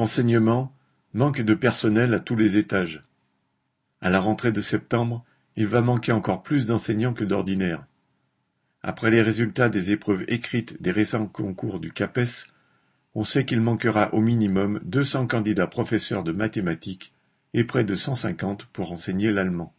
Enseignement, 0.00 0.74
manque 1.12 1.42
de 1.42 1.52
personnel 1.52 2.14
à 2.14 2.20
tous 2.20 2.34
les 2.34 2.56
étages. 2.56 3.04
À 4.00 4.08
la 4.08 4.18
rentrée 4.18 4.50
de 4.50 4.62
septembre, 4.62 5.26
il 5.56 5.66
va 5.66 5.82
manquer 5.82 6.12
encore 6.12 6.42
plus 6.42 6.66
d'enseignants 6.66 7.12
que 7.12 7.22
d'ordinaire. 7.22 7.84
Après 8.82 9.10
les 9.10 9.20
résultats 9.20 9.68
des 9.68 9.90
épreuves 9.90 10.24
écrites 10.26 10.80
des 10.80 10.90
récents 10.90 11.26
concours 11.26 11.80
du 11.80 11.92
CAPES, 11.92 12.46
on 13.14 13.24
sait 13.24 13.44
qu'il 13.44 13.60
manquera 13.60 14.14
au 14.14 14.22
minimum 14.22 14.80
200 14.84 15.26
candidats 15.26 15.66
professeurs 15.66 16.24
de 16.24 16.32
mathématiques 16.32 17.12
et 17.52 17.64
près 17.64 17.84
de 17.84 17.94
150 17.94 18.64
pour 18.72 18.92
enseigner 18.92 19.30
l'allemand. 19.30 19.74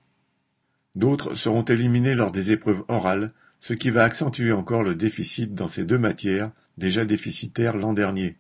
D'autres 0.94 1.34
seront 1.34 1.64
éliminés 1.64 2.14
lors 2.14 2.32
des 2.32 2.52
épreuves 2.52 2.84
orales, 2.90 3.32
ce 3.58 3.74
qui 3.74 3.90
va 3.90 4.04
accentuer 4.04 4.52
encore 4.52 4.84
le 4.84 4.94
déficit 4.94 5.56
dans 5.56 5.68
ces 5.68 5.84
deux 5.84 5.98
matières, 5.98 6.52
déjà 6.78 7.06
déficitaires 7.06 7.76
l'an 7.76 7.94
dernier. 7.94 8.38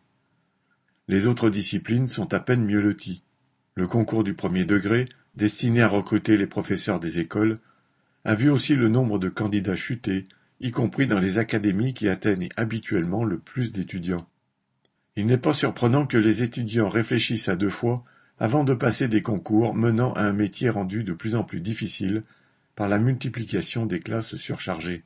Les 1.07 1.27
autres 1.27 1.49
disciplines 1.49 2.07
sont 2.07 2.33
à 2.33 2.39
peine 2.39 2.65
mieux 2.65 2.81
loties. 2.81 3.23
Le 3.75 3.87
concours 3.87 4.23
du 4.23 4.33
premier 4.33 4.65
degré, 4.65 5.05
destiné 5.35 5.81
à 5.81 5.87
recruter 5.87 6.37
les 6.37 6.47
professeurs 6.47 6.99
des 6.99 7.19
écoles, 7.19 7.59
a 8.23 8.35
vu 8.35 8.49
aussi 8.49 8.75
le 8.75 8.87
nombre 8.87 9.17
de 9.17 9.29
candidats 9.29 9.75
chuter, 9.75 10.25
y 10.59 10.71
compris 10.71 11.07
dans 11.07 11.19
les 11.19 11.37
académies 11.37 11.93
qui 11.93 12.07
atteignent 12.07 12.49
habituellement 12.55 13.23
le 13.23 13.39
plus 13.39 13.71
d'étudiants. 13.71 14.27
Il 15.15 15.25
n'est 15.25 15.37
pas 15.37 15.53
surprenant 15.53 16.05
que 16.05 16.17
les 16.17 16.43
étudiants 16.43 16.87
réfléchissent 16.87 17.49
à 17.49 17.55
deux 17.55 17.69
fois 17.69 18.03
avant 18.39 18.63
de 18.63 18.73
passer 18.73 19.07
des 19.07 19.21
concours 19.21 19.73
menant 19.73 20.13
à 20.13 20.21
un 20.21 20.33
métier 20.33 20.69
rendu 20.69 21.03
de 21.03 21.13
plus 21.13 21.35
en 21.35 21.43
plus 21.43 21.61
difficile 21.61 22.23
par 22.75 22.87
la 22.87 22.97
multiplication 22.97 23.85
des 23.85 23.99
classes 23.99 24.35
surchargées. 24.35 25.03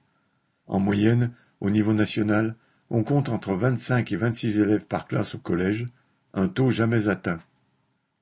En 0.67 0.80
moyenne, 0.80 1.31
au 1.62 1.70
niveau 1.70 1.94
national, 1.94 2.55
on 2.89 3.03
compte 3.03 3.30
entre 3.30 3.53
25 3.53 4.12
et 4.12 4.16
26 4.16 4.59
élèves 4.59 4.85
par 4.85 5.07
classe 5.07 5.35
au 5.35 5.39
collège, 5.39 5.88
un 6.34 6.48
taux 6.48 6.70
jamais 6.70 7.08
atteint. 7.08 7.39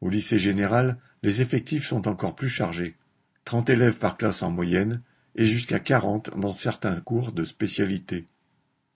Au 0.01 0.09
lycée 0.09 0.39
général, 0.39 0.97
les 1.21 1.41
effectifs 1.41 1.85
sont 1.85 2.07
encore 2.07 2.35
plus 2.35 2.49
chargés, 2.49 2.95
30 3.45 3.69
élèves 3.69 3.97
par 3.97 4.17
classe 4.17 4.43
en 4.43 4.51
moyenne 4.51 5.01
et 5.35 5.45
jusqu'à 5.45 5.79
40 5.79 6.37
dans 6.37 6.53
certains 6.53 6.99
cours 7.01 7.31
de 7.31 7.43
spécialité. 7.43 8.25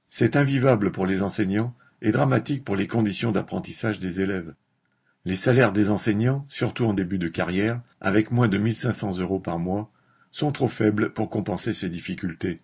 C'est 0.10 0.36
invivable 0.36 0.92
pour 0.92 1.06
les 1.06 1.22
enseignants 1.22 1.74
et 2.02 2.12
dramatique 2.12 2.64
pour 2.64 2.76
les 2.76 2.88
conditions 2.88 3.32
d'apprentissage 3.32 4.00
des 4.00 4.22
élèves. 4.22 4.54
Les 5.26 5.36
salaires 5.36 5.74
des 5.74 5.90
enseignants, 5.90 6.46
surtout 6.48 6.86
en 6.86 6.94
début 6.94 7.18
de 7.18 7.28
carrière, 7.28 7.82
avec 8.00 8.32
moins 8.32 8.48
de 8.48 8.58
1500 8.58 9.18
euros 9.20 9.40
par 9.40 9.60
mois, 9.60 9.92
sont 10.32 10.52
trop 10.52 10.70
faibles 10.70 11.12
pour 11.12 11.30
compenser 11.30 11.74
ces 11.74 11.90
difficultés. 11.90 12.62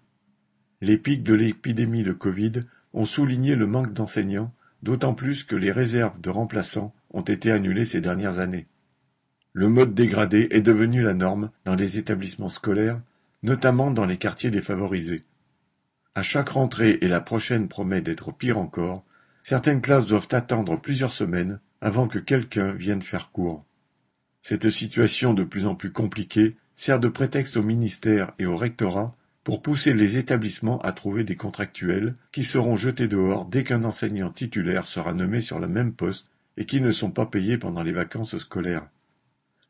Les 0.80 0.98
pics 0.98 1.24
de 1.24 1.34
l'épidémie 1.34 2.04
de 2.04 2.14
Covid 2.14 2.64
ont 2.94 3.06
souligné 3.06 3.56
le 3.56 3.68
manque 3.68 3.94
d'enseignants, 3.94 4.54
d'autant 4.82 5.14
plus 5.14 5.44
que 5.44 5.56
les 5.56 5.72
réserves 5.72 6.20
de 6.22 6.30
remplaçants 6.30 6.94
ont 7.12 7.22
été 7.22 7.52
annulées 7.52 7.86
ces 7.86 8.02
dernières 8.02 8.40
années. 8.40 8.68
Le 9.54 9.70
mode 9.70 9.94
dégradé 9.94 10.48
est 10.52 10.62
devenu 10.62 11.02
la 11.02 11.14
norme 11.14 11.52
dans 11.66 11.76
les 11.76 11.98
établissements 11.98 12.50
scolaires, 12.50 13.02
notamment 13.44 13.92
dans 13.92 14.06
les 14.06 14.18
quartiers 14.18 14.52
défavorisés. 14.52 15.24
À 16.16 16.24
chaque 16.24 16.50
rentrée 16.50 16.98
et 17.02 17.08
la 17.08 17.22
prochaine 17.22 17.68
promet 17.68 18.02
d'être 18.02 18.32
pire 18.32 18.58
encore, 18.58 19.04
certaines 19.44 19.82
classes 19.82 20.06
doivent 20.06 20.28
attendre 20.32 20.80
plusieurs 20.80 21.12
semaines 21.12 21.60
avant 21.82 22.08
que 22.08 22.20
quelqu'un 22.20 22.74
vienne 22.74 23.02
faire 23.02 23.32
cours. 23.32 23.66
Cette 24.42 24.70
situation 24.70 25.34
de 25.34 25.44
plus 25.44 25.68
en 25.68 25.76
plus 25.76 25.92
compliquée 25.92 26.56
sert 26.76 27.00
de 27.00 27.08
prétexte 27.08 27.58
au 27.58 27.64
ministère 27.64 28.34
et 28.40 28.46
au 28.46 28.58
rectorat 28.58 29.16
pour 29.44 29.62
pousser 29.62 29.94
les 29.94 30.18
établissements 30.18 30.80
à 30.82 30.94
trouver 30.94 31.24
des 31.24 31.36
contractuels 31.36 32.16
qui 32.32 32.44
seront 32.44 32.76
jetés 32.76 33.08
dehors 33.08 33.46
dès 33.46 33.64
qu'un 33.64 33.84
enseignant 33.84 34.32
titulaire 34.32 34.86
sera 34.86 35.14
nommé 35.14 35.42
sur 35.42 35.60
le 35.60 35.68
même 35.68 35.94
poste 35.94 36.28
et 36.56 36.66
qui 36.66 36.82
ne 36.82 36.92
sont 36.92 37.12
pas 37.12 37.26
payés 37.26 37.58
pendant 37.58 37.84
les 37.84 37.92
vacances 37.92 38.38
scolaires. 38.38 38.90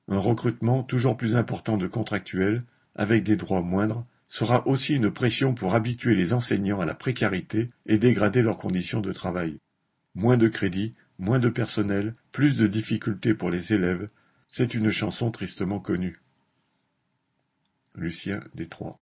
Un 0.08 0.20
recrutement 0.20 0.84
toujours 0.84 1.18
plus 1.18 1.36
important 1.36 1.78
de 1.78 1.88
contractuels, 1.88 2.64
avec 2.96 3.24
des 3.24 3.36
droits 3.36 3.62
moindres, 3.62 4.06
sera 4.28 4.68
aussi 4.68 4.96
une 4.96 5.12
pression 5.12 5.53
pour 5.53 5.76
habituer 5.76 6.16
les 6.16 6.34
enseignants 6.34 6.81
à 6.81 6.86
la 6.86 6.96
précarité 6.96 7.70
et 7.86 7.97
dégrader 7.97 8.42
leurs 8.42 8.58
conditions 8.58 9.00
de 9.00 9.14
travail. 9.14 9.59
Moins 10.16 10.38
de 10.38 10.47
crédit, 10.47 10.94
moins 11.20 11.40
de 11.40 11.50
personnel, 11.50 12.14
plus 12.31 12.58
de 12.58 12.68
difficultés 12.68 13.34
pour 13.34 13.50
les 13.50 13.74
élèves, 13.74 14.09
c'est 14.47 14.74
une 14.74 14.92
chanson 14.92 15.31
tristement 15.31 15.80
connue. 15.80 16.20
Lucien 17.96 18.42
Détroit 18.56 18.92